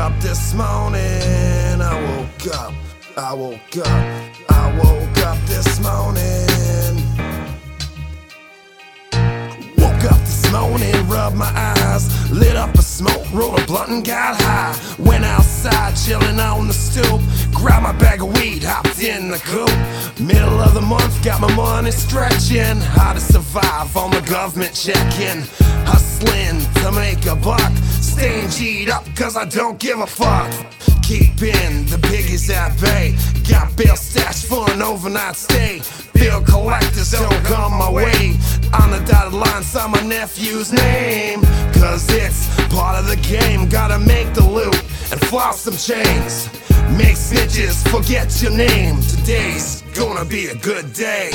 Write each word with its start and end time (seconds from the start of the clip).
up 0.00 0.18
this 0.20 0.54
morning. 0.54 1.76
I 1.82 1.94
woke 2.08 2.54
up. 2.56 2.72
I 3.18 3.34
woke 3.34 3.76
up. 3.76 4.30
I 4.48 4.64
woke 4.82 5.18
up 5.26 5.38
this 5.46 5.78
morning. 5.80 6.96
Woke 9.76 10.04
up 10.10 10.20
this 10.20 10.50
morning, 10.50 10.94
rubbed 11.06 11.36
my 11.36 11.52
eyes, 11.54 12.04
lit 12.30 12.56
up 12.56 12.74
a 12.76 12.82
smoke, 12.82 13.26
rolled 13.34 13.60
a 13.60 13.66
blunt 13.66 13.90
and 13.90 14.04
got 14.04 14.40
high. 14.40 14.74
Went 14.98 15.24
outside, 15.24 15.94
chilling 15.96 16.40
on 16.40 16.68
the 16.68 16.72
stoop, 16.72 17.20
grabbed 17.60 17.82
my 17.82 17.92
bag 17.92 18.22
of 18.22 18.32
weed, 18.38 18.62
hopped 18.62 19.02
in 19.02 19.28
the 19.28 19.38
coupe. 19.38 20.18
Middle 20.18 20.60
of 20.60 20.72
the 20.74 20.80
month, 20.80 21.22
got 21.22 21.40
my 21.40 21.54
money 21.54 21.90
stretching. 21.90 22.80
How 22.96 23.12
to 23.12 23.20
survive 23.20 23.96
on 23.96 24.10
the 24.10 24.22
government 24.22 24.74
checking. 24.74 25.44
Hustling 25.84 26.60
to 26.82 26.92
make 26.92 27.26
a 27.26 27.36
buck, 27.36 27.72
staying 28.00 28.48
G'd 28.48 28.88
up 28.88 29.04
cause 29.14 29.36
I 29.36 29.44
don't 29.44 29.78
give 29.78 30.00
a 30.00 30.06
fuck. 30.06 30.50
Keeping 31.02 31.84
the 31.92 31.98
biggies 32.08 32.48
at 32.50 32.80
bay. 32.80 33.14
Got 33.48 33.76
bill 33.76 33.96
stashed 33.96 34.46
for 34.46 34.70
an 34.70 34.80
overnight 34.80 35.36
stay. 35.36 35.82
Bill 36.14 36.40
collectors 36.42 37.10
don't 37.10 37.44
come 37.44 37.72
my 37.78 37.90
way. 37.90 38.36
On 38.80 38.90
the 38.90 39.02
dotted 39.06 39.34
line, 39.34 39.62
sign 39.62 39.90
my 39.90 40.02
nephew's 40.02 40.72
name. 40.72 41.42
Cause 41.74 42.06
it's 42.10 42.48
part 42.72 42.98
of 42.98 43.06
the 43.06 43.16
game. 43.16 43.68
Gotta 43.68 43.98
make 43.98 44.32
the 44.34 44.44
loot 44.44 44.80
and 45.10 45.20
floss 45.20 45.60
some 45.62 45.76
chains. 45.76 46.48
Make 47.00 47.16
snitches 47.16 47.80
forget 47.88 48.42
your 48.42 48.52
name. 48.52 49.00
Today's 49.00 49.82
gonna 49.94 50.24
be 50.24 50.48
a 50.48 50.54
good 50.56 50.92
day. 50.92 51.30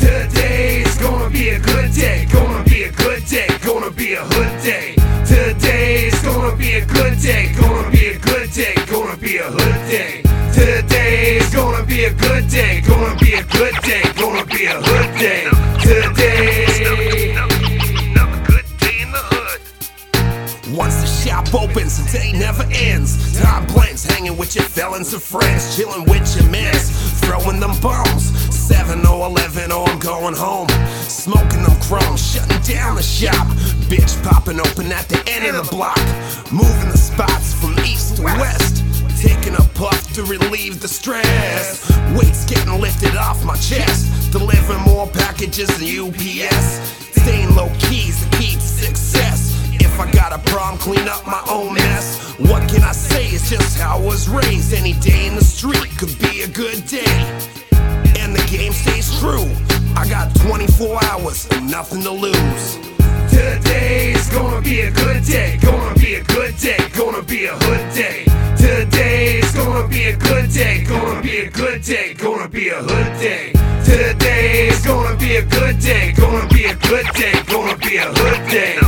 Today's 0.00 0.96
gonna 0.96 1.28
be 1.28 1.50
a 1.50 1.60
good 1.60 1.92
day. 1.92 2.26
Gonna 2.32 2.64
be 2.64 2.84
a 2.84 2.92
good 2.92 3.22
day. 3.26 3.48
Gonna 3.62 3.90
be 3.90 4.14
a 4.14 4.24
hood 4.24 4.62
day. 4.62 4.94
Today's 5.26 6.18
gonna 6.22 6.56
be 6.56 6.72
a 6.72 6.86
good 6.86 7.20
day. 7.20 7.52
Gonna 7.60 7.90
be 7.90 8.06
a 8.08 8.18
good 8.18 8.50
day. 8.52 8.74
Gonna 8.90 9.16
be 9.18 9.36
a 9.36 9.50
hood 9.50 9.90
day. 9.90 10.22
Today's 10.54 11.54
gonna 11.54 11.84
be 11.84 12.04
a 12.04 12.14
good 12.14 12.48
day. 12.48 12.80
Gonna 12.80 13.14
be 13.18 13.34
a 13.34 13.44
good 13.44 13.74
day. 13.82 14.02
Gonna 14.16 14.46
be 14.46 14.64
a 14.64 14.80
hood 14.80 15.18
day. 15.18 15.50
Today. 15.82 16.72
Once 20.72 21.02
the 21.02 21.06
shop 21.06 21.54
opens, 21.54 22.02
the 22.02 22.18
day 22.18 22.32
never 22.32 22.64
ends. 22.72 23.38
Time 23.38 23.66
with 24.42 24.56
your 24.56 24.64
felons 24.64 25.12
and 25.12 25.22
friends, 25.22 25.76
chilling 25.76 26.02
with 26.06 26.34
your 26.34 26.50
mans, 26.50 26.90
throwing 27.20 27.60
them 27.60 27.70
bombs. 27.80 28.24
7 28.52 29.06
or 29.06 29.26
11 29.26 29.70
or 29.70 29.88
I'm 29.88 30.00
going 30.00 30.34
home. 30.34 30.66
Smoking 31.06 31.62
them 31.62 31.80
crumbs, 31.82 32.20
shutting 32.20 32.60
down 32.62 32.96
the 32.96 33.02
shop. 33.02 33.46
Bitch 33.86 34.20
popping 34.24 34.58
open 34.58 34.90
at 34.90 35.08
the 35.08 35.22
end 35.30 35.46
of 35.46 35.54
the 35.64 35.70
block. 35.70 36.02
Moving 36.50 36.90
the 36.90 36.98
spots 36.98 37.54
from 37.54 37.78
east 37.86 38.16
to 38.16 38.22
west. 38.24 38.82
Taking 39.22 39.54
a 39.54 39.62
puff 39.74 40.12
to 40.14 40.24
relieve 40.24 40.80
the 40.80 40.88
stress. 40.88 41.88
Weights 42.16 42.44
getting 42.44 42.80
lifted 42.80 43.14
off 43.14 43.44
my 43.44 43.54
chest. 43.54 44.32
Delivering 44.32 44.80
more 44.80 45.06
packages 45.06 45.68
than 45.78 45.86
UPS. 45.86 47.01
Just 53.52 53.78
how 53.78 53.98
I 53.98 54.00
was 54.00 54.30
raised. 54.30 54.72
Any 54.72 54.94
day 54.94 55.26
in 55.26 55.34
the 55.34 55.44
street 55.44 55.90
could 55.98 56.16
be 56.18 56.42
a 56.42 56.48
good 56.48 56.86
day. 56.86 57.16
And 58.20 58.34
the 58.34 58.44
game 58.50 58.72
stays 58.72 59.08
true. 59.20 59.48
I 59.94 60.08
got 60.08 60.34
24 60.36 61.04
hours 61.04 61.46
and 61.50 61.70
nothing 61.70 62.02
to 62.02 62.10
lose. 62.10 62.78
Today's 63.28 64.30
gonna 64.30 64.62
be 64.62 64.80
a 64.80 64.90
good 64.90 65.22
day. 65.24 65.58
Gonna 65.60 65.94
be 65.96 66.14
a 66.14 66.24
good 66.24 66.56
day. 66.56 66.78
Gonna 66.96 67.22
be 67.22 67.44
a 67.44 67.54
hood 67.64 67.94
day. 67.94 68.24
Today's 68.56 69.52
gonna 69.54 69.86
be 69.86 70.04
a 70.04 70.16
good 70.16 70.50
day. 70.50 70.84
Gonna 70.84 71.20
be 71.20 71.36
a 71.40 71.50
good 71.50 71.82
day. 71.82 72.14
Gonna 72.14 72.48
be 72.48 72.68
a 72.70 72.80
hood 72.80 73.12
day. 73.20 73.52
Today's 73.84 74.80
gonna 74.86 75.16
be 75.18 75.36
a 75.36 75.44
good 75.44 75.78
day. 75.78 76.12
Gonna 76.12 76.48
be 76.48 76.64
a 76.64 76.74
good 76.76 77.06
day. 77.14 77.34
Gonna 77.52 77.76
be 77.76 77.96
a 77.96 78.06
hood 78.06 78.50
day. 78.50 78.81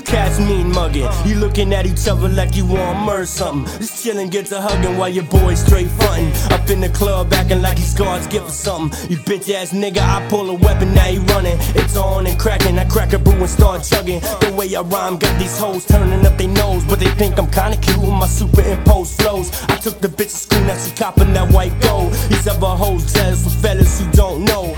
You 0.00 0.12
cats 0.12 0.38
mean 0.38 0.72
mugging? 0.72 1.08
You 1.24 1.36
looking 1.36 1.72
at 1.74 1.86
each 1.86 2.08
other 2.08 2.28
like 2.28 2.56
you 2.56 2.64
want 2.66 3.04
murder 3.04 3.26
something. 3.26 3.64
This 3.78 4.04
chillin' 4.04 4.30
gets 4.30 4.50
to 4.50 4.60
hugging 4.60 4.96
while 4.96 5.08
your 5.08 5.24
boy 5.24 5.54
straight 5.54 5.88
frontin'. 5.88 6.32
Up 6.52 6.68
in 6.70 6.80
the 6.80 6.88
club 6.88 7.32
acting 7.32 7.62
like 7.62 7.78
he's 7.78 7.94
God's 7.94 8.26
gift 8.26 8.46
or 8.46 8.50
something. 8.50 9.10
You 9.10 9.18
bitch 9.18 9.52
ass 9.52 9.72
nigga, 9.72 9.98
I 9.98 10.26
pull 10.28 10.48
a 10.50 10.54
weapon, 10.54 10.94
now 10.94 11.04
he 11.04 11.18
running. 11.18 11.58
It's 11.74 11.96
on 11.96 12.26
and 12.26 12.38
cracking. 12.38 12.78
I 12.78 12.84
crack 12.84 13.12
a 13.12 13.18
brew 13.18 13.34
and 13.34 13.48
start 13.48 13.82
chugging. 13.82 14.20
The 14.20 14.54
way 14.56 14.74
I 14.74 14.80
rhyme 14.80 15.18
got 15.18 15.38
these 15.38 15.58
hoes 15.58 15.84
turning 15.86 16.24
up 16.24 16.38
their 16.38 16.48
nose, 16.48 16.84
but 16.84 16.98
they 16.98 17.10
think 17.20 17.38
I'm 17.38 17.50
kinda 17.50 17.76
cute 17.76 17.98
with 17.98 18.10
my 18.10 18.26
superimposed 18.26 19.20
flows. 19.20 19.50
I 19.68 19.76
took 19.76 20.00
the 20.00 20.08
bitch 20.08 20.32
to 20.32 20.40
school, 20.44 20.60
now 20.60 20.76
she 20.78 20.90
copping 20.92 21.32
that 21.34 21.52
white 21.52 21.78
gold. 21.80 22.12
These 22.30 22.46
other 22.46 22.74
hoes 22.82 23.12
jealous 23.12 23.44
with 23.44 23.60
fellas 23.60 24.00
who 24.00 24.10
don't 24.12 24.44
know. 24.44 24.74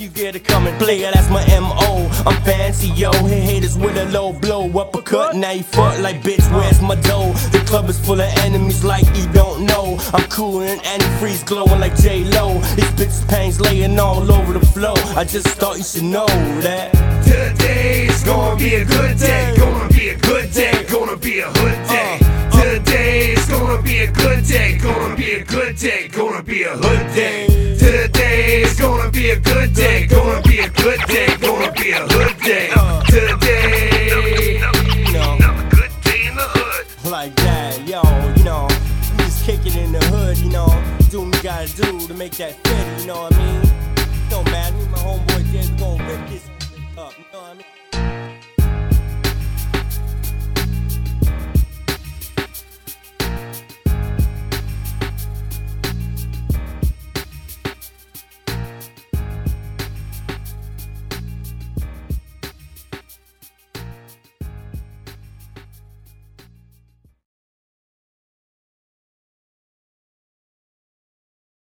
How 0.00 0.06
the 0.06 0.12
fuck 0.12 0.16
you 0.16 0.24
get 0.24 0.36
it 0.36 0.44
coming? 0.44 0.74
Player, 0.78 1.10
that's 1.12 1.28
my 1.28 1.44
MO. 1.60 2.08
I'm 2.26 2.42
fancy, 2.42 2.88
yo. 2.88 3.10
Hit 3.26 3.42
haters 3.42 3.76
with 3.76 3.96
a 3.96 4.06
low 4.06 4.32
blow. 4.32 4.70
Uppercut, 4.78 5.36
now 5.36 5.50
you 5.50 5.62
fuck 5.62 5.98
like 6.00 6.22
bitch, 6.22 6.44
where's 6.52 6.80
my 6.80 6.94
dough? 6.96 7.32
The 7.52 7.62
club 7.66 7.88
is 7.88 7.98
full 7.98 8.20
of 8.20 8.38
enemies 8.38 8.82
like 8.84 9.04
you 9.16 9.26
don't 9.32 9.66
know. 9.66 9.98
I'm 10.14 10.26
cool 10.30 10.62
and 10.62 10.80
antifreeze 10.82 11.44
glowing 11.44 11.80
like 11.80 11.96
J 11.96 12.24
Lo. 12.24 12.54
These 12.76 12.92
bitches 12.96 13.28
pangs 13.28 13.60
laying 13.60 13.98
all 13.98 14.30
over 14.32 14.58
the 14.58 14.66
floor. 14.66 14.98
I 15.16 15.24
just 15.24 15.48
thought 15.58 15.76
you 15.76 15.84
should 15.84 16.04
know 16.04 16.26
that. 16.62 16.92
Today's 17.24 18.24
gonna 18.24 18.56
be 18.56 18.76
a 18.76 18.84
good 18.84 19.18
day. 19.18 19.54
Gonna 19.56 19.88
be 19.92 20.08
a 20.10 20.16
good 20.16 20.52
day. 20.52 20.86
Gonna 20.88 21.16
be 21.16 21.40
a 21.40 21.48
hood 21.48 21.78
uh, 21.78 21.92
day. 21.92 22.18
Uh. 22.22 22.62
Today's 22.62 23.46
gonna 23.48 23.82
be 23.82 23.98
a 23.98 24.10
good 24.10 24.44
day. 24.44 24.78
Gonna 24.78 25.16
be 25.16 25.32
a 25.32 25.44
good 25.44 25.76
day. 25.76 26.08
Gonna 26.08 26.42
be 26.42 26.62
a 26.62 26.76
hood 26.76 27.14
day 27.14 27.49
be 29.30 29.36
a 29.36 29.40
good 29.40 29.74
day, 29.74 30.06
gonna 30.06 30.42
be 30.42 30.58
a 30.58 30.68
good 30.70 31.00
day, 31.06 31.36
gonna 31.40 31.72
be 31.72 31.90
a 31.92 32.00
hood 32.00 32.36
day. 32.38 32.70
Uh. 32.74 33.02
Today, 33.04 34.56
another 34.58 35.68
good 35.70 35.90
day 36.02 36.26
in 36.26 36.34
the 36.34 36.42
hood. 36.42 37.10
Like 37.10 37.34
that, 37.36 37.78
yo, 37.86 38.02
you 38.36 38.44
know, 38.44 38.66
I'm 38.68 39.18
just 39.18 39.44
in 39.76 39.92
the 39.92 40.04
hood, 40.06 40.38
you 40.38 40.50
know, 40.50 40.68
doing 41.10 41.30
what 41.30 41.42
gotta 41.42 41.68
do 41.76 42.06
to 42.08 42.14
make 42.14 42.32
that 42.38 42.54
fit, 42.66 43.00
you 43.00 43.06
know 43.06 43.22
what 43.22 43.34
I 43.34 43.38
mean? 43.38 43.72
Don't 44.30 44.44
matter, 44.46 44.76
me 44.76 44.86
my 44.86 44.98
homeboy 44.98 45.52
just 45.52 45.76
gon' 45.78 45.98
rip 45.98 46.28
this 46.28 46.48
up, 46.98 47.16
you 47.16 47.24
know 47.32 47.40
what 47.40 47.50
I 47.50 47.54
mean? 47.54 47.79